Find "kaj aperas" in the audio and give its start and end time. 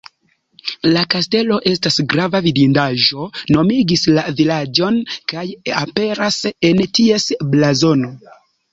5.35-6.45